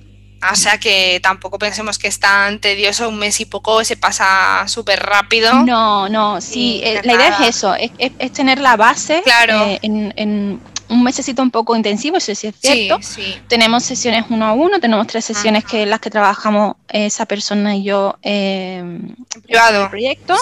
[0.51, 4.67] O sea que tampoco pensemos que es tan tedioso, un mes y poco se pasa
[4.67, 5.63] súper rápido.
[5.63, 9.65] No, no, sí, eh, la idea es eso, es, tener la base claro.
[9.65, 10.61] Eh, en,
[10.93, 12.99] un mesecito un poco intensivo, eso sí es cierto.
[13.47, 17.83] Tenemos sesiones uno a uno, tenemos tres sesiones que las que trabajamos esa persona y
[17.83, 20.35] yo eh, en el proyecto.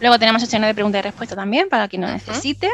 [0.00, 2.68] Luego tenemos sesiones de pregunta y respuesta también para quien lo necesite.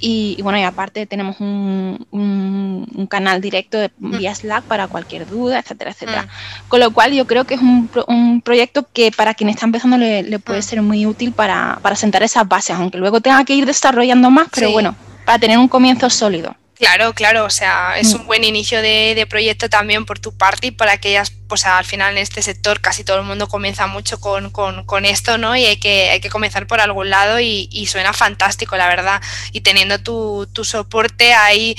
[0.00, 4.18] Y, bueno, y aparte tenemos un, un, canal directo de, mm.
[4.18, 6.22] vía Slack para cualquier duda, etcétera, etcétera.
[6.24, 6.68] Mm.
[6.68, 9.96] Con lo cual yo creo que es un, un proyecto que para quien está empezando
[9.96, 10.62] le, puede mm.
[10.62, 14.48] ser muy útil para, para, sentar esas bases, aunque luego tenga que ir desarrollando más,
[14.54, 16.56] pero bueno, para tener un comienzo sólido.
[16.76, 20.70] Claro, claro, o sea, es un buen inicio de, proyecto también por tu parte y
[20.72, 24.18] para que ellas, pues al final en este sector casi todo el mundo comienza mucho
[24.18, 25.54] con, con, esto, ¿no?
[25.56, 29.22] Y hay que, hay que comenzar por algún lado y, suena fantástico, la verdad.
[29.52, 31.76] Y teniendo tu, tu soporte ahí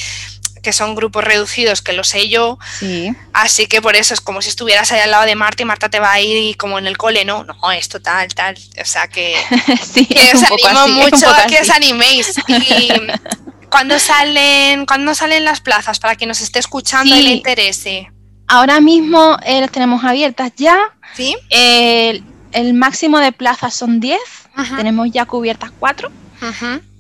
[0.65, 2.57] que son grupos reducidos, que lo sé yo.
[2.79, 3.13] Sí.
[3.33, 5.89] Así que por eso es como si estuvieras ahí al lado de Marta y Marta
[5.89, 7.43] te va a ir como en el cole, ¿no?
[7.43, 8.57] No, esto tal, tal.
[8.81, 9.35] O sea que,
[9.93, 12.33] sí, os animo mucho a que os animéis.
[12.47, 12.89] Y
[13.69, 18.11] ¿Cuándo salen, ¿Cuándo salen las plazas para quien nos esté escuchando y le interese?
[18.47, 20.77] Ahora mismo eh, las tenemos abiertas ya.
[21.15, 21.35] ¿Sí?
[21.51, 24.19] el máximo de plazas son 10.
[24.77, 26.09] Tenemos ya cubiertas 4.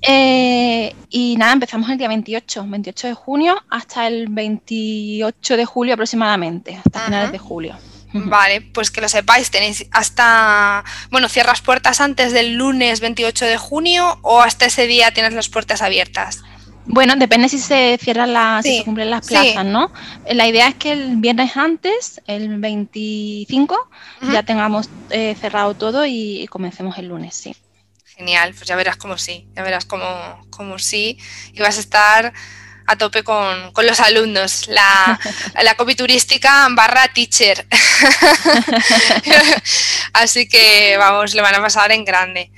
[0.07, 5.93] Eh, y nada, empezamos el día 28, 28 de junio hasta el 28 de julio
[5.93, 7.75] aproximadamente, hasta finales de julio.
[8.13, 13.57] Vale, pues que lo sepáis, tenéis hasta, bueno, cierras puertas antes del lunes 28 de
[13.57, 16.41] junio o hasta ese día tienes las puertas abiertas.
[16.85, 19.91] Bueno, depende si se cierran las, si se cumplen las plazas, ¿no?
[20.31, 23.89] La idea es que el viernes antes, el 25,
[24.31, 27.55] ya tengamos eh, cerrado todo y, comencemos el lunes, sí.
[28.15, 31.19] Genial, pues ya verás como sí, ya verás como, como sí,
[31.51, 32.33] y vas a estar
[32.87, 35.19] a tope con, los alumnos, la,
[35.63, 37.67] la copy turística barra teacher.
[40.13, 42.51] Así que vamos, le van a pasar en grande.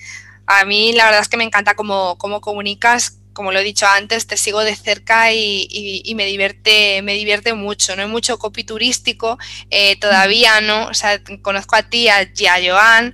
[0.45, 3.85] A mí la verdad es que me encanta cómo, cómo comunicas, como lo he dicho
[3.85, 7.95] antes, te sigo de cerca y, me divierte, me divierte mucho.
[7.95, 9.37] No hay mucho copy turístico,
[9.69, 10.87] eh, todavía no.
[10.87, 13.13] O sea, conozco a ti a, y a Joan,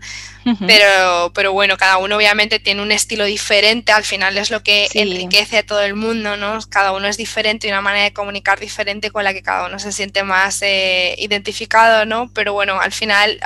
[0.65, 3.91] pero, pero bueno, cada uno obviamente tiene un estilo diferente.
[3.91, 6.57] Al final es lo que enriquece a todo el mundo, ¿no?
[6.69, 9.77] Cada uno es diferente y una manera de comunicar diferente con la que cada uno
[9.77, 12.31] se siente más eh, identificado, ¿no?
[12.33, 13.41] Pero bueno, al final.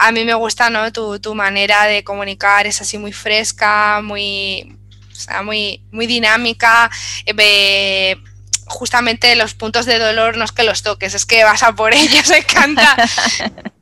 [0.00, 0.92] A, mí me gusta, ¿no?
[0.92, 4.77] Tu, tu manera de comunicar es así muy fresca, muy,
[5.18, 6.90] o sea, muy, muy dinámica.
[7.26, 8.16] Eh,
[8.66, 11.92] justamente los puntos de dolor no es que los toques, es que vas a por
[11.94, 12.96] ellos, encanta.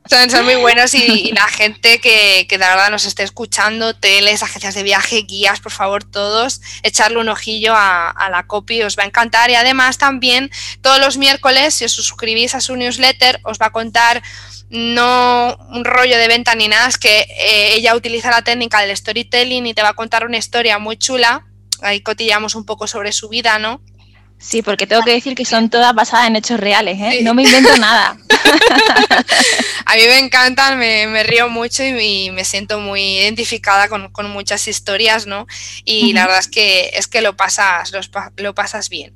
[0.09, 4.73] Son, muy buenos y, la gente que, que, de verdad nos esté escuchando, teles, agencias
[4.73, 9.03] de viaje, guías, por favor, todos, echarle un ojillo a, a, la copy, os va
[9.03, 9.49] a encantar.
[9.49, 10.49] Y además también
[10.81, 14.23] todos los miércoles, si os suscribís a su newsletter, os va a contar
[14.69, 18.95] no un rollo de venta ni nada, es que eh, ella utiliza la técnica del
[18.95, 21.45] storytelling y te va a contar una historia muy chula.
[21.81, 23.81] Ahí cotillamos un poco sobre su vida, ¿no?
[24.39, 27.23] Sí, porque tengo que decir que son todas basadas en hechos reales, ¿eh?
[27.23, 28.17] No me invento nada.
[29.85, 35.25] a mí me encantan, me, río mucho y, me siento muy identificada con, muchas historias,
[35.25, 35.47] ¿no?
[35.85, 37.91] Y la verdad es que, es que lo, pasas,
[38.37, 39.15] lo pasas bien.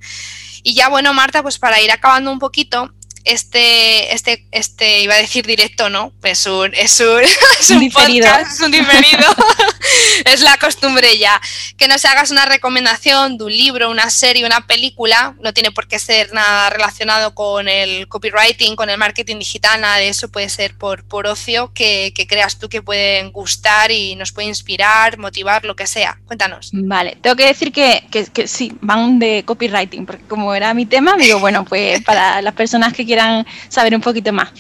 [0.63, 2.91] Y ya bueno, Marta, pues para ir acabando un poquito,
[3.25, 6.11] este, este, este, iba a decir directo, ¿no?
[6.23, 7.21] Es un, es un,
[7.59, 9.27] es un, podcast, es un diferido.
[10.25, 11.39] es la costumbre ya.
[11.77, 15.35] Que nos hagas una recomendación de un libro, una serie, una película.
[15.41, 19.97] No tiene por qué ser nada relacionado con el copywriting, con el marketing digital, nada
[19.97, 20.29] de eso.
[20.29, 24.47] Puede ser por, por ocio que, que creas tú que pueden gustar y nos puede
[24.47, 26.19] inspirar, motivar, lo que sea.
[26.25, 26.69] Cuéntanos.
[26.73, 30.85] Vale, tengo que decir que, que, que sí, van de copywriting, porque como era mi
[30.85, 34.51] tema, digo, bueno, pues para las personas que quieran saber un poquito más.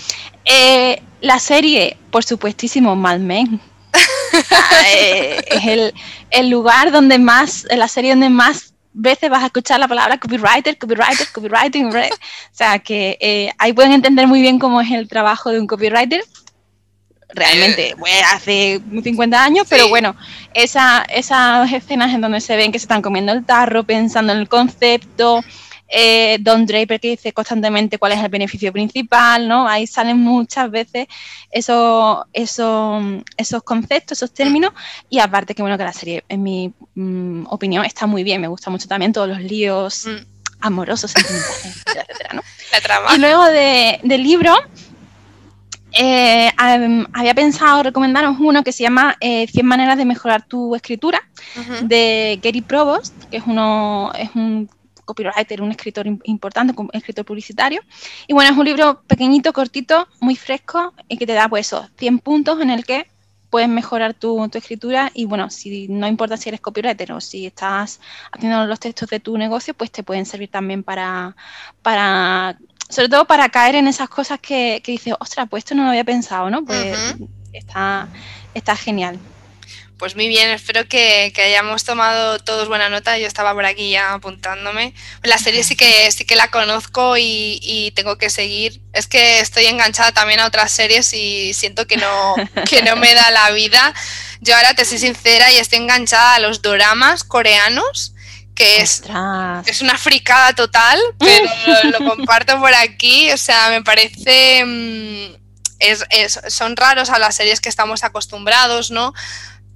[0.45, 3.61] Eh, la serie, por supuestísimo, Mad Men.
[4.87, 5.93] Eh, es
[6.31, 10.77] el, lugar donde más, la serie donde más veces vas a escuchar la palabra copywriter,
[10.77, 11.87] copywriter, copywriting.
[11.87, 11.91] O
[12.51, 16.23] sea, que eh, ahí pueden entender muy bien cómo es el trabajo de un copywriter.
[17.33, 17.95] Realmente,
[18.33, 20.17] hace 50 años, pero bueno,
[20.53, 24.39] esa, esas escenas en donde se ven que se están comiendo el tarro, pensando en
[24.39, 25.41] el concepto,
[25.93, 29.67] eh, Don Draper que dice constantemente cuál es el beneficio principal, ¿no?
[29.67, 31.07] Ahí salen muchas veces
[31.51, 33.03] esos, esos,
[33.35, 34.71] esos conceptos, esos términos,
[35.09, 38.47] y aparte que bueno que la serie, en mi mm, opinión, está muy bien, me
[38.47, 40.61] gusta mucho también todos los líos mm.
[40.61, 42.41] amorosos, etcétera, ¿no?
[43.13, 44.55] Y luego del libro,
[45.91, 51.21] eh, había pensado recomendaros uno que se llama 100 eh, maneras de mejorar tu escritura,
[51.83, 54.69] de Gary Provost, que es, uno, es un
[55.05, 57.81] copywriter, un escritor importante, un escritor publicitario.
[58.27, 61.89] Y bueno, es un libro pequeñito, cortito, muy fresco y que te da pues esos
[61.97, 63.07] 100 puntos en el que
[63.49, 67.99] puedes mejorar tu, escritura y bueno, si no importa si eres copywriter o si estás
[68.31, 71.35] haciendo los textos de tu negocio, pues te pueden servir también para,
[71.81, 72.57] para
[72.89, 75.89] sobre todo para caer en esas cosas que, que dices, ostras, pues esto no lo
[75.89, 76.63] había pensado, ¿no?
[76.63, 77.15] Pues
[77.51, 78.07] está,
[78.53, 79.19] está genial.
[80.01, 83.19] Pues muy bien, espero que, hayamos tomado todos buena nota.
[83.19, 84.95] Yo estaba por aquí ya apuntándome.
[85.21, 88.81] La serie sí que sí que la conozco y, tengo que seguir.
[88.93, 92.33] Es que estoy enganchada también a otras series y siento que no,
[92.67, 93.93] que no me da la vida.
[94.39, 98.15] Yo ahora te soy sincera y estoy enganchada a los doramas coreanos
[98.55, 99.03] que es,
[99.67, 103.31] es una fricada total, pero lo, comparto por aquí.
[103.31, 104.65] O sea, me parece.
[104.65, 105.35] Mm,
[105.77, 109.13] es, son raros a las series que estamos acostumbrados, ¿no?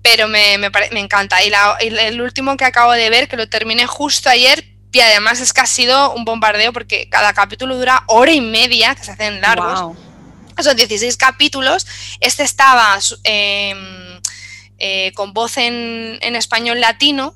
[0.06, 1.44] Pero me, me, me encanta.
[1.44, 5.52] Y, el último que acabo de ver, que lo terminé justo ayer, y además es
[5.52, 9.42] que ha sido un bombardeo porque cada capítulo dura hora y media, que se hacen
[9.42, 9.98] largos.
[10.62, 11.88] Son 16 capítulos.
[12.20, 14.22] Este estaba em,
[14.78, 17.34] eh, con voz en, español latino,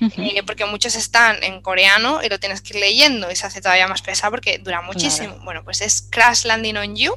[0.00, 3.60] eh, porque muchos están en coreano y lo tienes que ir leyendo y se hace
[3.60, 5.38] todavía más pesado porque dura muchísimo.
[5.44, 7.14] Bueno, pues es Crash Landing on You.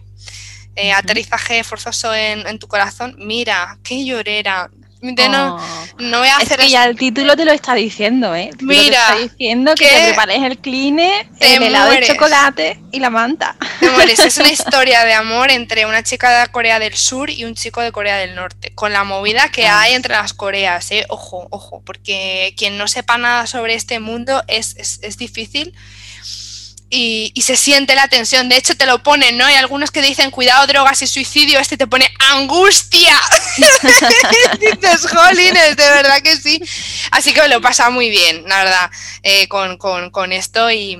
[0.76, 3.16] Eh, aterrizaje forzoso en, en, tu corazón.
[3.18, 4.70] Mira, qué llorera.
[5.02, 5.62] No, oh.
[5.98, 8.52] no voy a hacer es que ya el título te lo está diciendo, ¿eh?
[8.60, 13.10] Mira, te está diciendo que, te prepares el cline, el helado de chocolate y la
[13.10, 13.56] manta.
[14.08, 17.82] Es una historia de amor entre una chica de Corea del Sur y un chico
[17.82, 21.06] de Corea del Norte, con la movida que hay entre las Coreas, ¿eh?
[21.10, 25.74] Ojo, ojo, porque quien no sepa nada sobre este mundo es, es, es difícil
[26.92, 28.50] y, se siente la tensión.
[28.50, 29.46] De hecho, te lo ponen, ¿no?
[29.46, 31.60] Hay algunos que dicen cuidado, drogas y suicidio.
[31.60, 33.20] Este te pone angustia.
[34.60, 36.62] dices, jolines, de verdad que sí.
[37.12, 38.92] Así que me lo pasa muy bien, la verdad,
[39.24, 41.00] eh, con, con, con esto y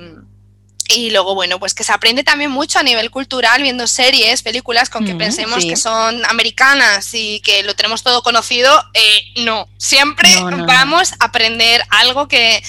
[0.94, 4.90] y luego, bueno, pues que se aprende también mucho a nivel cultural viendo series, películas
[4.90, 8.82] con que pensemos que son americanas y que lo tenemos todo conocido.
[8.94, 10.28] Eh, no, siempre
[10.66, 12.62] vamos a aprender algo que,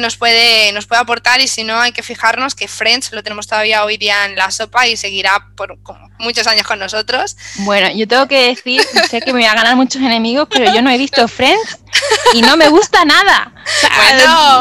[0.00, 3.46] nos, puede, nos puede aportar y si no hay que fijarnos que Friends lo tenemos
[3.46, 5.78] todavía hoy día en la sopa y seguirá por
[6.18, 7.36] muchos años con nosotros.
[7.58, 10.82] Bueno, yo tengo que decir, sé que me voy a ganar muchos enemigos, pero yo
[10.82, 11.78] no he visto Friends
[12.34, 13.52] y no me gusta nada.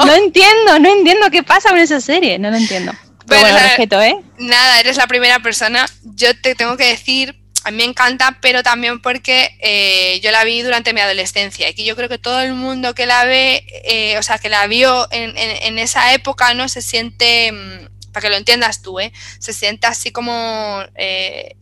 [0.05, 2.93] No entiendo, no entiendo qué pasa con esa serie, no lo entiendo.
[3.27, 4.15] Bueno, respeto, ¿eh?
[4.37, 5.85] Nada, eres la primera persona.
[6.03, 10.43] Yo te tengo que decir, a mí me encanta, pero también porque eh, yo la
[10.43, 13.65] vi durante mi adolescencia y que yo creo que todo el mundo que la ve,
[13.85, 16.69] eh, o sea, que la vio en, esa época, ¿no?
[16.69, 19.11] Se siente, mm, para que lo entiendas tú, ¿eh?
[19.39, 20.81] Se siente así como...
[20.95, 21.55] Eh,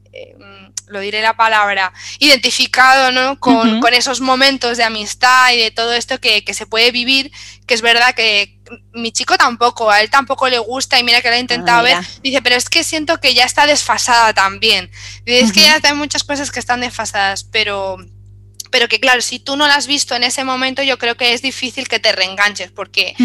[0.87, 3.39] lo diré la palabra, identificado ¿no?
[3.39, 7.31] con, esos momentos de amistad y de todo esto que, se puede vivir,
[7.65, 8.59] que es verdad que
[8.93, 11.83] mi chico tampoco, a él tampoco le gusta y mira que lo ha intentado ah,
[11.83, 14.91] ver, dice, pero es que siento que ya está desfasada también.
[15.25, 17.97] es que ya hay muchas cosas que están desfasadas, pero
[18.71, 21.33] pero que claro, si tú no la has visto en ese momento, yo creo que
[21.33, 23.15] es difícil que te reenganches, porque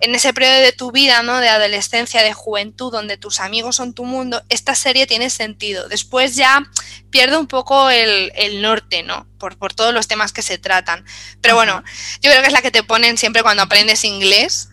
[0.00, 1.38] en ese periodo de tu vida, ¿no?
[1.38, 5.88] De adolescencia, de juventud, donde tus amigos son tu mundo, esta serie tiene sentido.
[5.88, 6.62] Después ya
[7.10, 8.30] pierde un poco el,
[8.60, 9.26] norte, ¿no?
[9.38, 11.04] Por, todos los temas que se tratan.
[11.40, 11.82] Pero bueno,
[12.20, 14.68] yo creo que es la que te ponen siempre cuando aprendes inglés.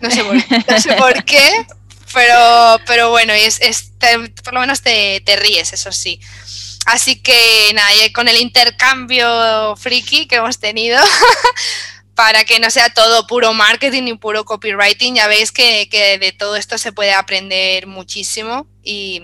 [0.00, 1.66] No sé por, qué,
[2.12, 3.60] pero, pero bueno, es,
[4.44, 6.20] por lo menos te, te ríes, eso sí.
[6.86, 11.02] Así que nada, con el intercambio friki que hemos tenido,
[12.16, 15.86] para que no sea todo puro marketing y puro copywriting, ya veis que,
[16.18, 19.20] de todo esto se puede aprender muchísimo y,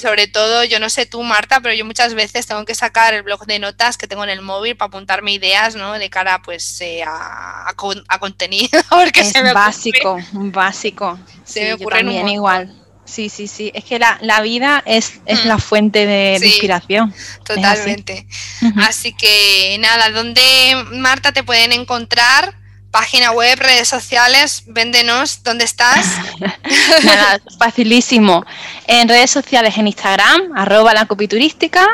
[0.00, 3.24] sobre todo, yo no sé tú, Marta, pero yo muchas veces tengo que sacar el
[3.24, 5.94] blog de notas que tengo en el móvil para apuntarme ideas, ¿no?
[5.94, 7.74] De cara, pues, eh, a,
[8.20, 8.80] contenido.
[8.90, 11.18] Porque es básico, básico.
[11.44, 12.85] Se me ocurre también igual.
[13.06, 13.70] Sí, sí, sí.
[13.72, 15.48] Es que la, vida es, es mm.
[15.48, 17.14] la fuente de, inspiración.
[17.44, 18.26] Totalmente.
[18.76, 19.12] Así.
[19.14, 20.42] que nada, ¿dónde,
[20.92, 22.54] Marta, te pueden encontrar?
[22.90, 26.06] Página web, redes sociales, véndenos, ¿dónde estás?
[27.04, 28.44] nada, facilísimo.
[28.86, 31.86] En redes sociales, en Instagram, arroba la copiturística,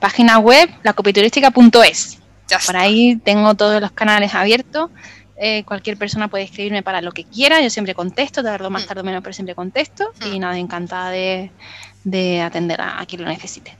[0.00, 2.18] página web, lacopiturística.es.
[2.66, 4.90] Por ahí tengo todos los canales abiertos
[5.42, 8.86] eh, cualquier persona puede escribirme para lo que quiera, yo siempre contesto, tardo más, mm.
[8.88, 10.12] tardo menos, pero siempre contesto.
[10.26, 10.38] Y mm.
[10.38, 13.74] nada, encantada de, atender a, quien lo necesite.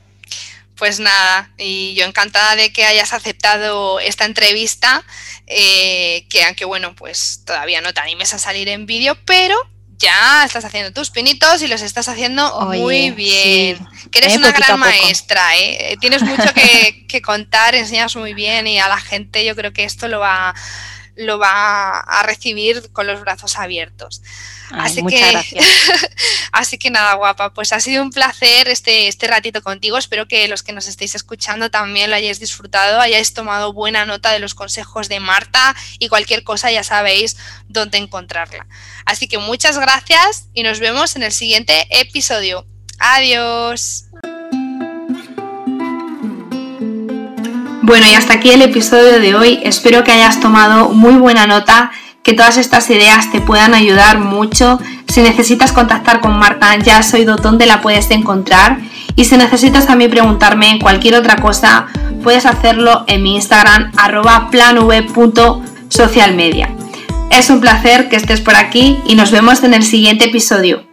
[0.75, 5.03] Pues nada, y yo encantada de que hayas aceptado esta entrevista,
[5.45, 9.55] eh, que aunque bueno, pues todavía no te animes a salir en vídeo, pero
[9.99, 13.87] ya estás haciendo tus pinitos y los estás haciendo muy bien.
[14.09, 15.95] Que eres eh, una gran maestra, ¿eh?
[16.01, 19.83] Tienes mucho que, que, contar, enseñas muy bien y a la gente yo creo que
[19.83, 20.55] esto lo va,
[21.15, 24.21] lo va a recibir con los brazos abiertos.
[24.71, 25.59] así, que,
[26.51, 29.97] así que nada, guapa, pues ha sido un placer este, este ratito contigo.
[29.97, 34.31] Espero que los que nos estéis escuchando también lo hayáis disfrutado, hayáis tomado buena nota
[34.31, 37.37] de los consejos de Marta y cualquier cosa ya sabéis
[37.67, 38.67] dónde encontrarla.
[39.05, 42.65] Así que muchas gracias y nos vemos en el siguiente episodio.
[42.99, 44.05] Adiós.
[47.91, 49.59] Bueno, y hasta aquí el episodio de hoy.
[49.63, 51.91] Espero que hayas tomado muy buena nota,
[52.23, 54.79] que todas estas ideas te puedan ayudar mucho.
[55.09, 58.77] Si necesitas contactar con Marta, ya oído dónde la puedes encontrar.
[59.17, 61.87] Y si necesitas también preguntarme cualquier otra cosa,
[62.23, 66.69] puedes hacerlo en mi Instagram, arroba planv.socialmedia.
[67.29, 70.90] Es un placer que estés por aquí y nos vemos en el siguiente episodio.